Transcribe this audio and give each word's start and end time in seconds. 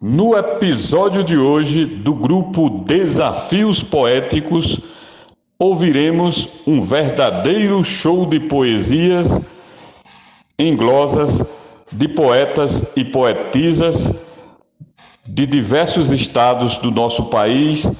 No 0.00 0.36
episódio 0.36 1.24
de 1.24 1.38
hoje 1.38 1.86
do 1.86 2.12
grupo 2.12 2.68
Desafios 2.68 3.82
Poéticos, 3.82 4.78
ouviremos 5.58 6.50
um 6.66 6.82
verdadeiro 6.82 7.82
show 7.82 8.26
de 8.26 8.38
poesias 8.38 9.40
em 10.58 10.76
glosas 10.76 11.42
de 11.90 12.08
poetas 12.08 12.92
e 12.94 13.04
poetisas 13.04 14.14
de 15.26 15.46
diversos 15.46 16.10
estados 16.10 16.76
do 16.76 16.90
nosso 16.90 17.24
país, 17.30 17.90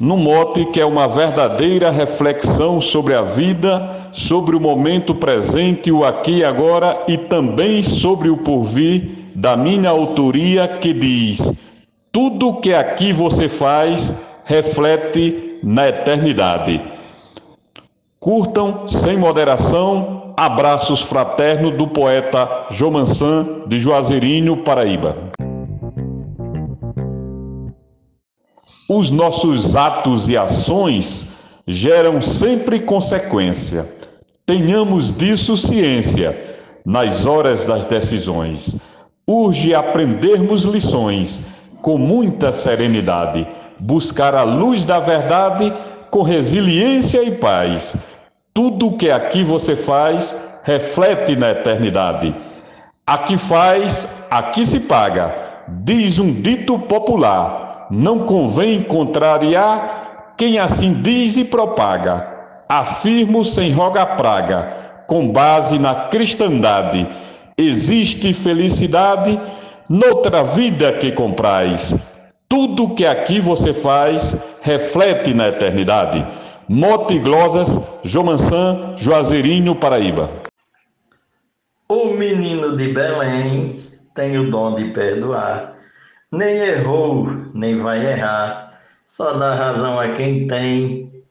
no 0.00 0.16
mote 0.16 0.64
que 0.64 0.80
é 0.80 0.86
uma 0.86 1.06
verdadeira 1.06 1.90
reflexão 1.90 2.80
sobre 2.80 3.14
a 3.14 3.20
vida, 3.20 4.08
sobre 4.10 4.56
o 4.56 4.60
momento 4.60 5.14
presente, 5.14 5.92
o 5.92 6.02
aqui 6.02 6.38
e 6.38 6.44
agora 6.44 7.04
e 7.06 7.18
também 7.18 7.82
sobre 7.82 8.30
o 8.30 8.38
porvir 8.38 9.19
da 9.40 9.56
minha 9.56 9.88
autoria 9.88 10.68
que 10.68 10.92
diz: 10.92 11.40
tudo 12.12 12.60
que 12.60 12.74
aqui 12.74 13.10
você 13.10 13.48
faz 13.48 14.14
reflete 14.44 15.58
na 15.64 15.88
eternidade. 15.88 16.80
Curtam 18.18 18.86
sem 18.86 19.16
moderação. 19.16 20.34
Abraços 20.36 21.02
fraternos 21.02 21.76
do 21.76 21.88
poeta 21.88 22.66
Jomansan 22.70 23.64
de 23.66 23.78
Juazeirinho, 23.78 24.58
Paraíba. 24.58 25.16
Os 28.88 29.10
nossos 29.10 29.76
atos 29.76 30.28
e 30.28 30.36
ações 30.36 31.60
geram 31.66 32.20
sempre 32.20 32.80
consequência. 32.80 33.86
Tenhamos 34.46 35.16
disso 35.16 35.56
ciência 35.56 36.58
nas 36.84 37.26
horas 37.26 37.66
das 37.66 37.84
decisões 37.84 38.99
urge 39.30 39.72
aprendermos 39.72 40.64
lições 40.64 41.40
com 41.80 41.96
muita 41.96 42.50
serenidade, 42.50 43.46
buscar 43.78 44.34
a 44.34 44.42
luz 44.42 44.84
da 44.84 44.98
verdade 44.98 45.72
com 46.10 46.22
resiliência 46.22 47.22
e 47.22 47.30
paz. 47.30 47.94
Tudo 48.52 48.88
o 48.88 48.96
que 48.96 49.08
aqui 49.08 49.44
você 49.44 49.76
faz 49.76 50.36
reflete 50.64 51.36
na 51.36 51.52
eternidade. 51.52 52.34
Aqui 53.06 53.38
faz, 53.38 54.26
aqui 54.28 54.66
se 54.66 54.80
paga, 54.80 55.34
diz 55.68 56.18
um 56.18 56.32
dito 56.32 56.76
popular. 56.76 57.86
Não 57.88 58.20
convém 58.20 58.82
contrariar 58.82 60.34
quem 60.36 60.58
assim 60.58 60.92
diz 60.92 61.36
e 61.36 61.44
propaga. 61.44 62.26
Afirmo 62.68 63.44
sem 63.44 63.72
roga 63.72 64.04
praga, 64.04 65.04
com 65.06 65.28
base 65.28 65.78
na 65.78 65.94
cristandade 65.94 67.08
existe 67.60 68.32
felicidade 68.32 69.38
noutra 69.88 70.42
vida 70.42 70.92
que 70.98 71.12
comprais. 71.12 71.94
Tudo 72.48 72.94
que 72.94 73.04
aqui 73.04 73.40
você 73.40 73.72
faz 73.72 74.36
reflete 74.62 75.34
na 75.34 75.48
eternidade. 75.48 76.26
Mote 76.68 77.18
Glosas, 77.18 78.00
Jomansan, 78.04 78.96
Juazeirinho, 78.96 79.74
Paraíba. 79.74 80.30
O 81.88 82.12
menino 82.12 82.76
de 82.76 82.92
Belém 82.92 83.84
tem 84.14 84.38
o 84.38 84.50
dom 84.50 84.74
de 84.74 84.84
perdoar. 84.90 85.74
Nem 86.30 86.56
errou, 86.56 87.26
nem 87.52 87.76
vai 87.76 88.06
errar. 88.06 88.78
Só 89.04 89.32
dá 89.32 89.54
razão 89.54 89.98
a 89.98 90.10
quem 90.10 90.46
tem. 90.46 91.24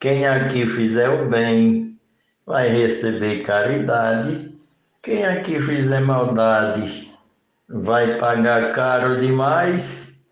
Quem 0.00 0.26
aqui 0.26 0.66
fizer 0.66 1.08
o 1.08 1.28
bem 1.28 1.96
vai 2.44 2.68
receber 2.68 3.42
caridade 3.42 4.50
quem 5.02 5.24
aqui 5.24 5.58
fizer 5.58 6.00
maldade 6.00 7.10
vai 7.66 8.18
pagar 8.18 8.70
caro 8.70 9.18
demais. 9.18 10.26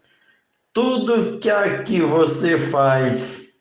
Tudo 0.75 1.39
que 1.39 1.49
aqui 1.49 2.03
você 2.03 2.59
faz 2.59 3.57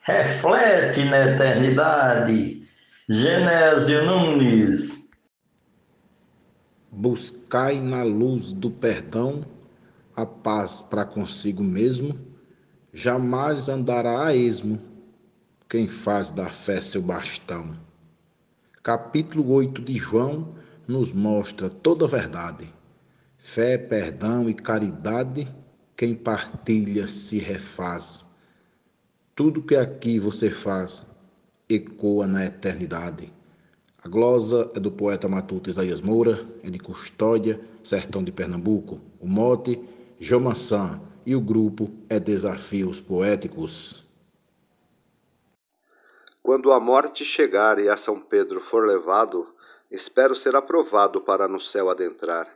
reflete 0.00 1.04
na 1.04 1.32
eternidade. 1.32 2.66
Genésio 3.08 4.04
Nunes. 4.04 5.10
Buscai 6.90 7.80
na 7.80 8.02
luz 8.02 8.52
do 8.52 8.70
perdão 8.70 9.44
a 10.16 10.26
paz 10.26 10.82
para 10.82 11.04
consigo 11.04 11.62
mesmo, 11.62 12.18
jamais 12.92 13.68
andará 13.68 14.26
a 14.26 14.34
esmo 14.34 14.80
quem 15.68 15.86
faz 15.86 16.32
da 16.32 16.50
fé 16.50 16.80
seu 16.80 17.00
bastão 17.00 17.87
capítulo 18.88 19.52
8 19.52 19.82
de 19.82 19.98
João 19.98 20.54
nos 20.86 21.12
mostra 21.12 21.68
toda 21.68 22.06
a 22.06 22.08
verdade. 22.08 22.72
Fé, 23.36 23.76
perdão 23.76 24.48
e 24.48 24.54
caridade, 24.54 25.46
quem 25.94 26.14
partilha 26.14 27.06
se 27.06 27.38
refaz. 27.38 28.24
Tudo 29.36 29.60
que 29.60 29.76
aqui 29.76 30.18
você 30.18 30.48
faz 30.48 31.04
ecoa 31.68 32.26
na 32.26 32.46
eternidade. 32.46 33.30
A 34.02 34.08
glosa 34.08 34.70
é 34.74 34.80
do 34.80 34.90
poeta 34.90 35.28
matuto 35.28 35.68
Isaías 35.68 36.00
Moura, 36.00 36.48
é 36.62 36.70
de 36.70 36.78
Custódia, 36.78 37.60
Sertão 37.84 38.24
de 38.24 38.32
Pernambuco. 38.32 39.02
O 39.20 39.28
mote, 39.28 39.78
Jomansan, 40.18 40.98
e 41.26 41.36
o 41.36 41.42
grupo 41.42 41.90
é 42.08 42.18
Desafios 42.18 43.02
Poéticos. 43.02 44.07
Quando 46.48 46.72
a 46.72 46.80
morte 46.80 47.26
chegar 47.26 47.78
e 47.78 47.90
a 47.90 47.96
São 47.98 48.18
Pedro 48.18 48.58
for 48.58 48.86
levado, 48.86 49.54
espero 49.90 50.34
ser 50.34 50.56
aprovado 50.56 51.20
para 51.20 51.46
no 51.46 51.60
céu 51.60 51.90
adentrar. 51.90 52.50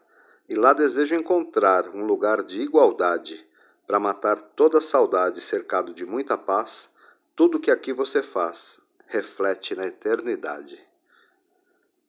E 0.49 0.55
lá 0.55 0.73
desejo 0.73 1.15
encontrar 1.15 1.91
um 1.91 2.03
lugar 2.03 2.43
de 2.43 2.63
igualdade, 2.63 3.47
para 3.87 4.01
matar 4.01 4.41
toda 4.57 4.81
saudade 4.81 5.43
cercado 5.43 5.93
de 5.93 6.07
muita 6.07 6.39
paz. 6.39 6.89
Tudo 7.37 7.61
que 7.61 7.71
aqui 7.71 7.93
você 7.93 8.23
faz 8.23 8.81
reflete 9.09 9.75
na 9.75 9.87
eternidade. 9.87 10.81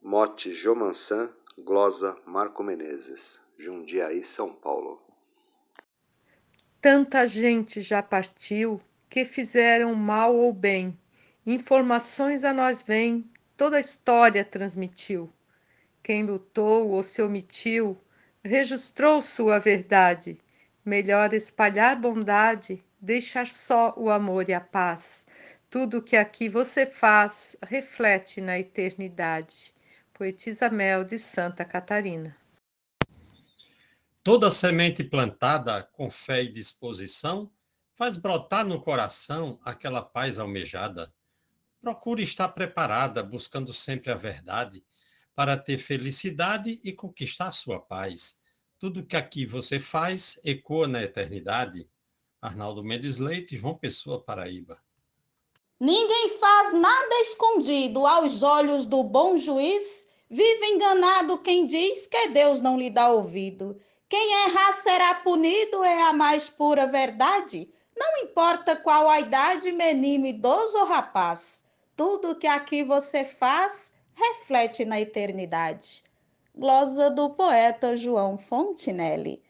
Mote 0.02 0.54
Jomansan, 0.54 1.32
glosa 1.58 2.16
Marco 2.26 2.64
Menezes, 2.64 3.42
Jundiaí, 3.58 4.24
São 4.24 4.54
Paulo. 4.54 5.02
Tanta 6.80 7.28
gente 7.28 7.82
já 7.82 8.02
partiu 8.02 8.80
que 9.10 9.26
fizeram 9.26 9.94
mal 9.94 10.34
ou 10.34 10.54
bem 10.54 10.98
Informações 11.46 12.46
a 12.46 12.54
nós 12.54 12.82
vêm, 12.82 13.30
toda 13.58 13.76
a 13.76 13.80
história 13.82 14.46
transmitiu. 14.46 15.30
Quem 16.02 16.24
lutou 16.24 16.90
ou 16.90 17.04
se 17.04 17.22
omitiu, 17.22 18.02
registrou 18.42 19.22
sua 19.22 19.60
verdade. 19.60 20.40
Melhor 20.86 21.34
espalhar 21.34 22.00
bondade, 22.00 22.82
deixar 23.00 23.48
só 23.48 23.94
o 23.98 24.10
amor 24.10 24.48
e 24.48 24.54
a 24.54 24.62
paz. 24.62 25.26
Tudo 25.70 26.02
que 26.02 26.16
aqui 26.16 26.48
você 26.48 26.86
faz 26.86 27.58
reflete 27.62 28.40
na 28.40 28.58
eternidade. 28.58 29.74
Poetisa 30.14 30.70
Mel 30.70 31.04
de 31.04 31.18
Santa 31.18 31.66
Catarina. 31.66 32.38
Toda 34.24 34.50
semente 34.50 35.04
plantada 35.04 35.84
com 35.92 36.10
fé 36.10 36.44
e 36.44 36.48
disposição 36.48 37.52
faz 37.96 38.16
brotar 38.16 38.66
no 38.66 38.82
coração 38.82 39.60
aquela 39.66 40.02
paz 40.02 40.40
almejada 40.40 41.12
Procure 41.84 42.24
estar 42.24 42.48
preparada, 42.48 43.22
buscando 43.22 43.74
sempre 43.74 44.10
a 44.10 44.16
verdade, 44.16 44.82
para 45.36 45.58
ter 45.58 45.78
felicidade 45.78 46.80
e 46.82 46.94
conquistar 46.94 47.52
sua 47.52 47.78
paz. 47.78 48.40
Tudo 48.80 49.06
que 49.06 49.18
aqui 49.18 49.46
você 49.46 49.82
faz 49.82 50.40
ecoa 50.46 50.88
na 50.88 51.04
eternidade. 51.04 51.86
Arnaldo 52.42 52.82
Mendes 52.82 53.18
Leite, 53.18 53.58
João 53.58 53.78
Pessoa, 53.78 54.24
Paraíba. 54.24 54.82
Ninguém 55.78 56.30
faz 56.40 56.72
nada 56.72 57.20
escondido 57.20 58.08
aos 58.08 58.44
olhos 58.44 58.86
do 58.86 59.04
bom 59.04 59.36
juiz. 59.36 60.08
Vive 60.30 60.66
enganado 60.68 61.38
quem 61.40 61.66
diz 61.66 62.08
que 62.08 62.30
Deus 62.30 62.62
não 62.62 62.78
lhe 62.78 62.90
dá 62.90 63.12
ouvido. 63.12 63.78
Quem 64.08 64.46
errar 64.46 64.72
será 64.72 65.16
punido, 65.16 65.84
é 65.84 66.04
a 66.04 66.14
mais 66.14 66.50
pura 66.50 66.88
verdade. 66.88 67.70
Não 67.94 68.24
importa 68.24 68.74
qual 68.74 69.10
a 69.10 69.20
idade, 69.20 69.70
menino, 69.74 70.26
idoso 70.26 70.78
ou 70.78 70.86
rapaz. 70.86 71.66
Tudo 71.96 72.36
que 72.36 72.48
aqui 72.48 72.84
você 72.84 73.24
faz 73.24 73.94
reflete 74.16 74.84
na 74.84 75.00
eternidade. 75.00 76.04
Glosa 76.56 77.12
do 77.12 77.30
poeta 77.30 77.96
João 77.96 78.36
Fontinelli. 78.36 79.42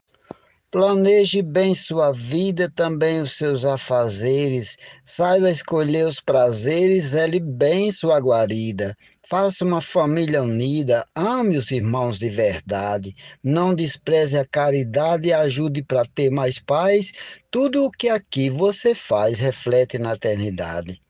Planeje 0.70 1.42
bem 1.42 1.74
sua 1.74 2.12
vida, 2.12 2.70
também 2.70 3.22
os 3.22 3.38
seus 3.38 3.64
afazeres. 3.64 4.76
Saiba 5.06 5.50
escolher 5.50 6.06
os 6.06 6.20
prazeres, 6.20 7.14
ele 7.14 7.40
bem 7.40 7.92
sua 7.92 8.20
guarida. 8.20 8.94
Faça 9.30 9.64
uma 9.64 9.80
família 9.80 10.44
unida, 10.44 11.06
ame 11.16 11.56
os 11.58 11.72
irmãos 11.72 12.20
de 12.20 12.28
verdade. 12.28 13.16
Não 13.42 13.74
despreze 13.74 14.38
a 14.38 14.46
caridade 14.46 15.30
e 15.30 15.34
ajude 15.34 15.82
para 15.82 16.04
ter 16.06 16.30
mais 16.30 16.60
paz. 16.60 17.14
Tudo 17.50 17.86
o 17.86 17.92
que 17.92 18.10
aqui 18.10 18.50
você 18.50 18.94
faz 18.94 19.40
reflete 19.40 19.98
na 19.98 20.14
eternidade. 20.14 21.02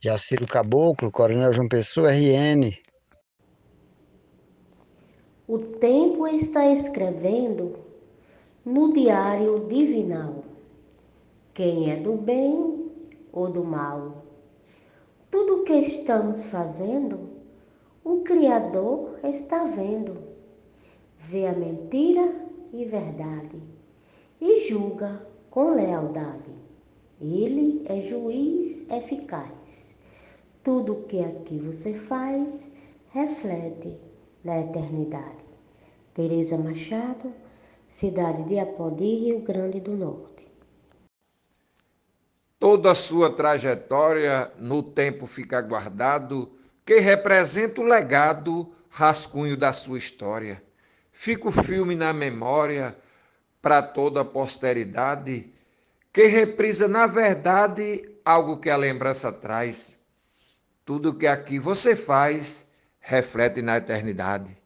Jaciro 0.00 0.46
Caboclo, 0.46 1.10
Coronel 1.10 1.52
João 1.52 1.66
Pessoa, 1.66 2.12
RN. 2.12 2.70
O 5.48 5.58
tempo 5.58 6.24
está 6.28 6.72
escrevendo 6.72 7.80
no 8.64 8.92
diário 8.92 9.66
divinal. 9.66 10.44
Quem 11.52 11.90
é 11.90 11.96
do 11.96 12.12
bem 12.12 12.92
ou 13.32 13.50
do 13.50 13.64
mal? 13.64 14.24
Tudo 15.32 15.62
o 15.62 15.64
que 15.64 15.72
estamos 15.72 16.44
fazendo, 16.44 17.30
o 18.04 18.20
Criador 18.20 19.18
está 19.24 19.64
vendo. 19.64 20.22
Vê 21.18 21.48
a 21.48 21.52
mentira 21.52 22.36
e 22.72 22.84
verdade 22.84 23.60
e 24.40 24.68
julga 24.68 25.26
com 25.50 25.74
lealdade. 25.74 26.54
Ele 27.20 27.82
é 27.86 28.00
juiz 28.00 28.88
eficaz. 28.88 29.87
Tudo 30.68 30.92
o 30.92 31.02
que 31.04 31.24
aqui 31.24 31.58
você 31.58 31.94
faz 31.94 32.68
reflete 33.08 33.96
na 34.44 34.60
eternidade. 34.60 35.42
Teresa 36.12 36.58
Machado, 36.58 37.32
cidade 37.88 38.42
de 38.42 38.58
Apodi, 38.58 39.14
Rio 39.14 39.40
Grande 39.40 39.80
do 39.80 39.92
Norte. 39.92 40.46
Toda 42.58 42.90
a 42.90 42.94
sua 42.94 43.34
trajetória 43.34 44.52
no 44.58 44.82
tempo 44.82 45.26
fica 45.26 45.62
guardado, 45.62 46.52
que 46.84 47.00
representa 47.00 47.80
o 47.80 47.84
legado, 47.84 48.68
rascunho 48.90 49.56
da 49.56 49.72
sua 49.72 49.96
história. 49.96 50.62
Fica 51.10 51.48
o 51.48 51.50
filme 51.50 51.94
na 51.94 52.12
memória 52.12 52.94
para 53.62 53.80
toda 53.80 54.20
a 54.20 54.24
posteridade, 54.26 55.50
que 56.12 56.26
reprisa, 56.26 56.86
na 56.86 57.06
verdade, 57.06 58.06
algo 58.22 58.60
que 58.60 58.68
a 58.68 58.76
lembrança 58.76 59.32
traz. 59.32 59.97
Tudo 60.88 61.12
que 61.12 61.26
aqui 61.26 61.58
você 61.58 61.94
faz 61.94 62.74
reflete 62.98 63.60
na 63.60 63.76
eternidade. 63.76 64.56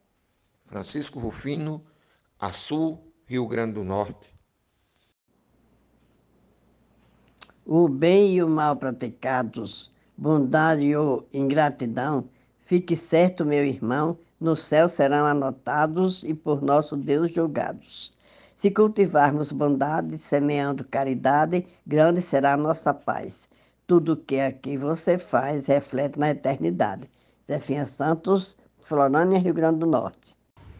Francisco 0.66 1.18
Rufino, 1.18 1.82
Açu, 2.38 2.96
Rio 3.26 3.44
Grande 3.48 3.72
do 3.72 3.82
Norte. 3.82 4.32
O 7.66 7.88
bem 7.88 8.36
e 8.36 8.40
o 8.40 8.46
mal 8.46 8.76
praticados, 8.76 9.90
bondade 10.16 10.94
ou 10.94 11.28
ingratidão, 11.32 12.28
fique 12.66 12.94
certo, 12.94 13.44
meu 13.44 13.64
irmão, 13.64 14.16
no 14.38 14.56
céu 14.56 14.88
serão 14.88 15.26
anotados 15.26 16.22
e 16.22 16.34
por 16.34 16.62
nosso 16.62 16.96
Deus 16.96 17.32
julgados. 17.32 18.12
Se 18.56 18.70
cultivarmos 18.70 19.50
bondade, 19.50 20.20
semeando 20.20 20.84
caridade, 20.84 21.66
grande 21.84 22.22
será 22.22 22.52
a 22.52 22.56
nossa 22.56 22.94
paz. 22.94 23.50
Tudo 23.86 24.16
que 24.16 24.40
aqui 24.40 24.76
você 24.76 25.18
faz 25.18 25.66
reflete 25.66 26.18
na 26.18 26.30
eternidade. 26.30 27.10
Zefinha 27.50 27.86
Santos, 27.86 28.56
Florânia, 28.80 29.38
Rio 29.38 29.52
Grande 29.52 29.80
do 29.80 29.86
Norte. 29.86 30.34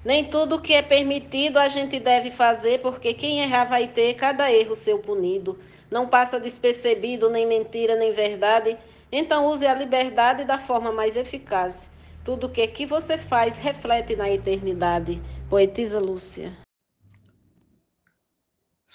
Nem 0.04 0.28
tudo 0.28 0.60
que 0.60 0.74
é 0.74 0.82
permitido 0.82 1.58
a 1.58 1.68
gente 1.68 2.00
deve 2.00 2.30
fazer, 2.30 2.80
porque 2.80 3.14
quem 3.14 3.40
errar 3.40 3.64
vai 3.64 3.86
ter 3.86 4.14
cada 4.14 4.50
erro 4.50 4.74
seu 4.74 4.98
punido. 4.98 5.58
Não 5.90 6.08
passa 6.08 6.40
despercebido 6.40 7.28
nem 7.28 7.46
mentira 7.46 7.96
nem 7.96 8.12
verdade. 8.12 8.76
Então 9.10 9.46
use 9.46 9.66
a 9.66 9.74
liberdade 9.74 10.44
da 10.44 10.58
forma 10.58 10.90
mais 10.90 11.16
eficaz. 11.16 11.90
Tudo 12.24 12.48
que 12.48 12.62
aqui 12.62 12.86
você 12.86 13.18
faz 13.18 13.58
reflete 13.58 14.16
na 14.16 14.30
eternidade. 14.30 15.20
Poetisa 15.48 16.00
Lúcia 16.00 16.52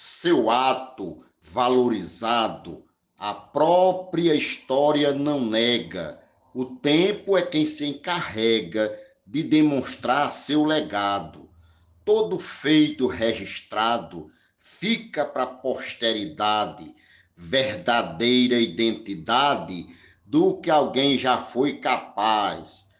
seu 0.00 0.48
ato 0.48 1.24
valorizado, 1.42 2.84
a 3.18 3.34
própria 3.34 4.34
história 4.34 5.12
não 5.12 5.40
nega. 5.40 6.20
O 6.54 6.64
tempo 6.64 7.36
é 7.36 7.42
quem 7.42 7.66
se 7.66 7.84
encarrega 7.86 8.96
de 9.26 9.42
demonstrar 9.42 10.32
seu 10.32 10.64
legado. 10.64 11.50
Todo 12.04 12.38
feito 12.38 13.06
registrado 13.06 14.30
fica 14.58 15.24
para 15.24 15.42
a 15.42 15.46
posteridade, 15.46 16.94
verdadeira 17.36 18.58
identidade 18.58 19.86
do 20.24 20.58
que 20.60 20.70
alguém 20.70 21.18
já 21.18 21.38
foi 21.38 21.78
capaz. 21.78 22.94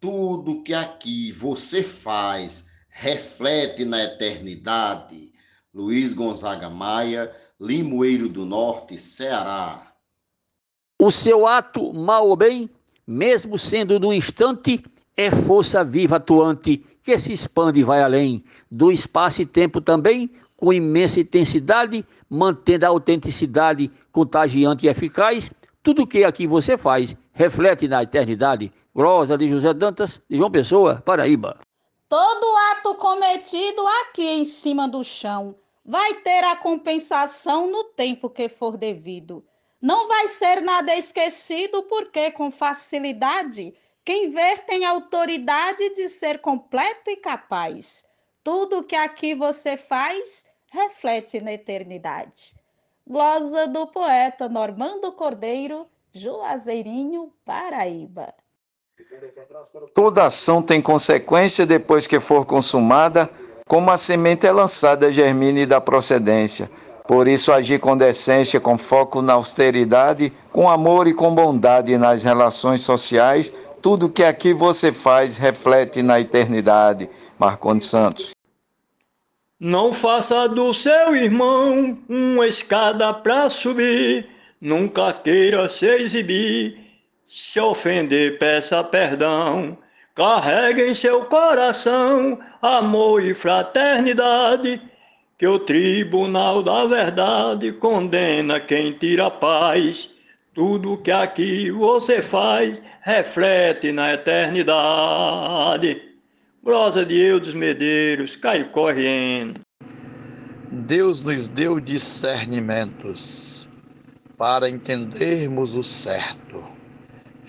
Tudo 0.00 0.62
que 0.62 0.72
aqui 0.72 1.30
você 1.30 1.82
faz 1.82 2.70
reflete 2.88 3.84
na 3.84 4.02
eternidade 4.02 5.32
Luiz 5.72 6.12
Gonzaga 6.12 6.70
Maia, 6.70 7.32
Limoeiro 7.60 8.28
do 8.28 8.46
Norte, 8.46 8.96
Ceará. 8.96 9.92
O 10.96 11.10
seu 11.10 11.44
ato, 11.44 11.92
mal 11.92 12.28
ou 12.28 12.36
bem, 12.36 12.70
mesmo 13.04 13.58
sendo 13.58 13.98
no 13.98 14.12
instante, 14.12 14.84
é 15.16 15.28
força 15.28 15.82
viva 15.82 16.16
atuante 16.16 16.78
que 17.02 17.18
se 17.18 17.32
expande 17.32 17.80
e 17.80 17.82
vai 17.82 18.00
além 18.00 18.44
do 18.70 18.92
espaço 18.92 19.42
e 19.42 19.46
tempo 19.46 19.80
também, 19.80 20.30
com 20.56 20.72
imensa 20.72 21.18
intensidade, 21.18 22.04
mantendo 22.30 22.86
a 22.86 22.90
autenticidade 22.90 23.90
contagiante 24.12 24.86
e 24.86 24.88
eficaz. 24.88 25.50
Tudo 25.82 26.06
que 26.06 26.22
aqui 26.22 26.46
você 26.46 26.78
faz 26.78 27.16
reflete 27.32 27.88
na 27.88 28.04
eternidade. 28.04 28.72
Glosa 28.94 29.36
de 29.36 29.48
José 29.48 29.74
Dantas, 29.74 30.20
de 30.30 30.36
João 30.36 30.50
Pessoa, 30.50 31.02
Paraíba. 31.04 31.58
Todo 32.08 32.56
ato 32.72 32.94
cometido 32.94 33.82
aqui 34.02 34.28
em 34.28 34.44
cima 34.44 34.88
do 34.88 35.02
chão 35.02 35.56
vai 35.88 36.16
ter 36.16 36.44
a 36.44 36.54
compensação 36.54 37.70
no 37.70 37.84
tempo 37.84 38.28
que 38.28 38.46
for 38.46 38.76
devido. 38.76 39.42
Não 39.80 40.06
vai 40.06 40.28
ser 40.28 40.60
nada 40.60 40.94
esquecido, 40.94 41.84
porque 41.84 42.30
com 42.30 42.50
facilidade 42.50 43.74
quem 44.04 44.28
ver 44.28 44.66
tem 44.66 44.84
autoridade 44.84 45.94
de 45.94 46.06
ser 46.10 46.40
completo 46.40 47.08
e 47.10 47.16
capaz. 47.16 48.06
Tudo 48.44 48.84
que 48.84 48.94
aqui 48.94 49.34
você 49.34 49.78
faz 49.78 50.44
reflete 50.70 51.40
na 51.40 51.54
eternidade. 51.54 52.54
Glosa 53.06 53.66
do 53.66 53.86
poeta 53.86 54.46
Normando 54.46 55.10
Cordeiro, 55.12 55.86
Juazeirinho, 56.12 57.32
Paraíba. 57.46 58.34
Toda 59.94 60.26
ação 60.26 60.62
tem 60.62 60.82
consequência 60.82 61.64
depois 61.64 62.06
que 62.06 62.20
for 62.20 62.44
consumada 62.44 63.30
como 63.68 63.90
a 63.90 63.98
semente 63.98 64.46
é 64.46 64.50
lançada, 64.50 65.12
germine 65.12 65.66
da 65.66 65.78
procedência. 65.80 66.70
Por 67.06 67.28
isso, 67.28 67.52
agir 67.52 67.78
com 67.78 67.96
decência, 67.96 68.58
com 68.58 68.76
foco 68.76 69.22
na 69.22 69.34
austeridade, 69.34 70.32
com 70.50 70.68
amor 70.68 71.06
e 71.06 71.14
com 71.14 71.34
bondade 71.34 71.96
nas 71.96 72.24
relações 72.24 72.82
sociais, 72.82 73.52
tudo 73.80 74.08
que 74.08 74.24
aqui 74.24 74.52
você 74.52 74.92
faz 74.92 75.36
reflete 75.36 76.02
na 76.02 76.18
eternidade. 76.18 77.08
Marcondes 77.38 77.86
Santos. 77.86 78.30
Não 79.60 79.92
faça 79.92 80.48
do 80.48 80.72
seu 80.72 81.14
irmão 81.16 81.98
uma 82.08 82.46
escada 82.46 83.12
para 83.12 83.50
subir, 83.50 84.28
nunca 84.60 85.12
queira 85.12 85.68
se 85.68 85.86
exibir, 85.86 86.78
se 87.28 87.60
ofender, 87.60 88.38
peça 88.38 88.82
perdão. 88.84 89.76
Carregue 90.18 90.82
em 90.82 90.96
seu 90.96 91.26
coração 91.26 92.40
amor 92.60 93.22
e 93.22 93.32
fraternidade, 93.32 94.82
que 95.38 95.46
o 95.46 95.60
tribunal 95.60 96.60
da 96.60 96.84
verdade 96.86 97.70
condena 97.70 98.58
quem 98.58 98.94
tira 98.94 99.26
a 99.26 99.30
paz. 99.30 100.10
Tudo 100.52 100.98
que 100.98 101.12
aqui 101.12 101.70
você 101.70 102.20
faz 102.20 102.82
reflete 103.02 103.92
na 103.92 104.14
eternidade. 104.14 106.02
Glosa 106.64 107.06
de 107.06 107.14
Eudes 107.14 107.54
Medeiros, 107.54 108.34
Caio 108.34 108.70
correndo. 108.70 109.60
Deus 110.68 111.22
nos 111.22 111.46
deu 111.46 111.78
discernimentos 111.78 113.68
para 114.36 114.68
entendermos 114.68 115.76
o 115.76 115.84
certo 115.84 116.77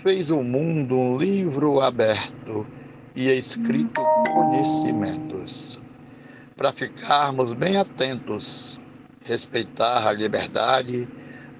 fez 0.02 0.32
o 0.32 0.42
mundo 0.42 0.96
um 0.98 1.18
livro 1.18 1.82
aberto 1.82 2.66
e 3.14 3.28
escrito 3.28 4.02
conhecimentos, 4.34 5.82
para 6.56 6.72
ficarmos 6.72 7.52
bem 7.52 7.76
atentos, 7.76 8.80
respeitar 9.26 10.08
a 10.08 10.14
liberdade, 10.14 11.06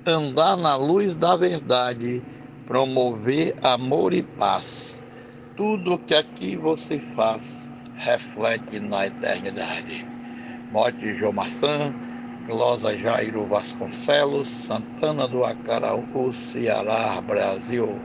andar 0.06 0.56
na 0.56 0.78
luz 0.78 1.18
da 1.18 1.36
verdade, 1.36 2.24
promover 2.66 3.58
amor 3.62 4.14
e 4.14 4.24
paz. 4.24 5.04
Tudo 5.58 6.00
que 6.00 6.16
aqui 6.16 6.56
você 6.56 6.98
faz 6.98 7.74
reflete 7.98 8.80
na 8.80 9.08
eternidade. 9.08 10.08
Mote 10.72 11.14
João 11.18 11.34
Maçã, 11.34 11.94
Glosa 12.48 12.98
Jairo 12.98 13.46
Vasconcelos, 13.48 14.48
Santana 14.48 15.28
do 15.28 15.44
Acaraú, 15.44 16.32
Ceará, 16.32 17.20
Brasil 17.22 18.00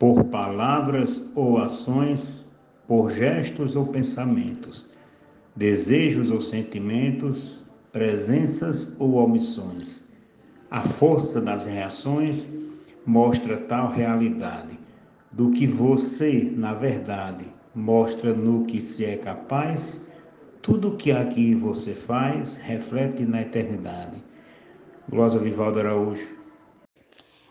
por 0.00 0.24
palavras 0.24 1.30
ou 1.36 1.58
ações, 1.58 2.48
por 2.88 3.10
gestos 3.10 3.76
ou 3.76 3.86
pensamentos, 3.86 4.90
desejos 5.54 6.32
ou 6.32 6.40
sentimentos, 6.40 7.64
presenças 7.92 8.96
ou 8.98 9.16
omissões. 9.16 10.04
A 10.70 10.82
força 10.82 11.40
das 11.40 11.66
reações 11.66 12.48
mostra 13.06 13.58
tal 13.58 13.90
realidade 13.90 14.78
do 15.32 15.50
que 15.52 15.66
você, 15.66 16.50
na 16.56 16.74
verdade, 16.74 17.46
mostra 17.74 18.34
no 18.34 18.64
que 18.64 18.82
se 18.82 19.04
é 19.04 19.16
capaz, 19.18 20.08
Tudo 20.62 20.96
que 20.96 21.12
aqui 21.12 21.54
você 21.54 21.94
faz 21.94 22.56
reflete 22.56 23.24
na 23.24 23.42
eternidade. 23.42 24.22
Glosa 25.08 25.38
Vivaldo 25.38 25.80
Araújo. 25.80 26.39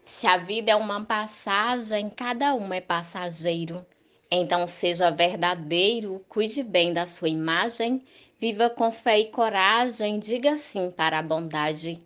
Se 0.09 0.25
a 0.25 0.37
vida 0.37 0.71
é 0.71 0.75
uma 0.75 1.05
passagem, 1.05 2.09
cada 2.09 2.55
um 2.55 2.73
é 2.73 2.81
passageiro. 2.81 3.85
Então 4.31 4.65
seja 4.65 5.11
verdadeiro, 5.11 6.25
cuide 6.27 6.63
bem 6.63 6.91
da 6.91 7.05
sua 7.05 7.29
imagem, 7.29 8.03
viva 8.39 8.71
com 8.71 8.91
fé 8.91 9.19
e 9.19 9.25
coragem, 9.25 10.17
diga 10.17 10.57
sim 10.57 10.89
para 10.89 11.19
a 11.19 11.21
bondade. 11.21 12.01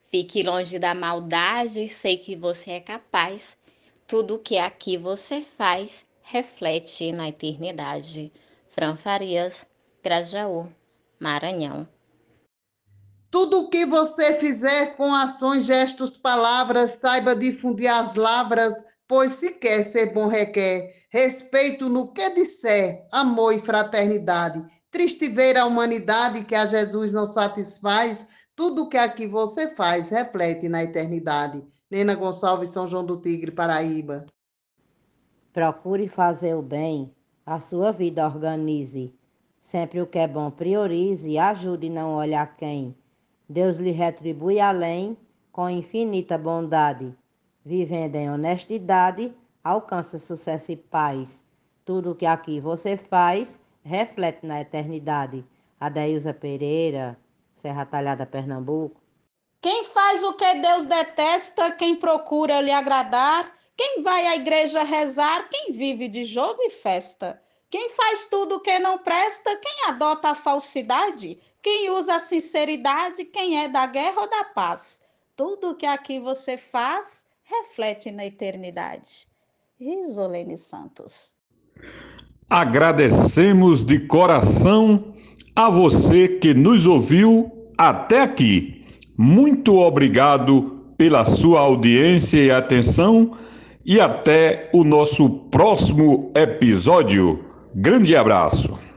Fique 0.00 0.40
longe 0.40 0.78
da 0.78 0.94
maldade, 0.94 1.88
sei 1.88 2.16
que 2.16 2.36
você 2.36 2.70
é 2.70 2.80
capaz. 2.80 3.58
Tudo 4.06 4.38
que 4.38 4.56
aqui 4.56 4.96
você 4.96 5.40
faz 5.40 6.06
reflete 6.22 7.10
na 7.10 7.28
eternidade. 7.28 8.32
Fran 8.68 8.94
Farias, 8.94 9.66
Grajaú, 10.00 10.72
Maranhão. 11.18 11.88
Tudo 13.30 13.60
o 13.60 13.68
que 13.68 13.84
você 13.84 14.34
fizer 14.34 14.96
com 14.96 15.14
ações, 15.14 15.66
gestos, 15.66 16.16
palavras, 16.16 16.92
saiba 16.92 17.36
difundir 17.36 17.92
as 17.92 18.14
lavras, 18.14 18.74
pois 19.06 19.32
se 19.32 19.52
quer 19.52 19.82
ser 19.82 20.14
bom 20.14 20.28
requer 20.28 20.98
respeito 21.10 21.88
no 21.88 22.12
que 22.12 22.28
disser, 22.30 23.06
amor 23.10 23.54
e 23.54 23.60
fraternidade. 23.60 24.64
Triste 24.90 25.28
ver 25.28 25.56
a 25.56 25.66
humanidade 25.66 26.44
que 26.44 26.54
a 26.54 26.66
Jesus 26.66 27.12
não 27.12 27.26
satisfaz, 27.26 28.26
tudo 28.54 28.88
que 28.88 28.96
aqui 28.96 29.26
você 29.26 29.68
faz 29.74 30.10
reflete 30.10 30.68
na 30.68 30.82
eternidade. 30.82 31.64
Nena 31.90 32.14
Gonçalves, 32.14 32.70
São 32.70 32.86
João 32.86 33.04
do 33.04 33.16
Tigre, 33.16 33.50
Paraíba. 33.50 34.26
Procure 35.52 36.08
fazer 36.08 36.54
o 36.54 36.62
bem, 36.62 37.14
a 37.44 37.58
sua 37.58 37.92
vida 37.92 38.26
organize. 38.26 39.14
Sempre 39.60 40.00
o 40.00 40.06
que 40.06 40.18
é 40.18 40.28
bom 40.28 40.50
priorize, 40.50 41.38
ajude 41.38 41.86
e 41.86 41.90
não 41.90 42.14
olhar 42.14 42.56
quem. 42.56 42.94
Deus 43.48 43.76
lhe 43.76 43.90
retribui 43.90 44.60
além 44.60 45.16
com 45.50 45.70
infinita 45.70 46.36
bondade. 46.36 47.14
Vivendo 47.64 48.16
em 48.16 48.30
honestidade, 48.30 49.34
alcança 49.64 50.18
sucesso 50.18 50.72
e 50.72 50.76
paz. 50.76 51.44
Tudo 51.84 52.14
que 52.14 52.26
aqui 52.26 52.60
você 52.60 52.96
faz 52.96 53.58
reflete 53.82 54.46
na 54.46 54.60
eternidade. 54.60 55.44
Adeilza 55.80 56.34
Pereira, 56.34 57.18
Serra 57.54 57.86
Talhada, 57.86 58.26
Pernambuco. 58.26 59.00
Quem 59.60 59.84
faz 59.84 60.22
o 60.22 60.34
que 60.34 60.54
Deus 60.54 60.84
detesta, 60.84 61.72
quem 61.72 61.96
procura 61.96 62.60
lhe 62.60 62.70
agradar, 62.70 63.52
quem 63.76 64.02
vai 64.02 64.26
à 64.26 64.36
igreja 64.36 64.82
rezar, 64.82 65.48
quem 65.48 65.72
vive 65.72 66.08
de 66.08 66.24
jogo 66.24 66.60
e 66.62 66.70
festa. 66.70 67.40
Quem 67.70 67.88
faz 67.90 68.26
tudo 68.26 68.56
o 68.56 68.60
que 68.60 68.78
não 68.78 68.98
presta, 68.98 69.56
quem 69.56 69.88
adota 69.88 70.30
a 70.30 70.34
falsidade, 70.34 71.40
quem 71.62 71.90
usa 71.90 72.16
a 72.16 72.18
sinceridade, 72.18 73.24
quem 73.24 73.62
é 73.62 73.68
da 73.68 73.86
guerra 73.86 74.22
ou 74.22 74.30
da 74.30 74.44
paz. 74.44 75.02
Tudo 75.36 75.74
que 75.74 75.86
aqui 75.86 76.18
você 76.18 76.56
faz 76.56 77.26
reflete 77.44 78.10
na 78.10 78.26
eternidade. 78.26 79.26
Risolene 79.78 80.58
Santos. 80.58 81.32
Agradecemos 82.50 83.84
de 83.84 84.00
coração 84.06 85.12
a 85.54 85.68
você 85.68 86.28
que 86.28 86.54
nos 86.54 86.86
ouviu 86.86 87.50
até 87.76 88.22
aqui. 88.22 88.86
Muito 89.16 89.76
obrigado 89.76 90.92
pela 90.96 91.24
sua 91.24 91.60
audiência 91.60 92.38
e 92.38 92.50
atenção 92.50 93.36
e 93.84 94.00
até 94.00 94.68
o 94.72 94.84
nosso 94.84 95.28
próximo 95.50 96.32
episódio. 96.34 97.44
Grande 97.74 98.16
abraço. 98.16 98.87